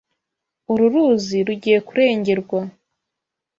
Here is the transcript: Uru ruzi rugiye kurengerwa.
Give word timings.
Uru 0.71 0.85
ruzi 0.93 1.37
rugiye 1.47 1.79
kurengerwa. 1.87 2.59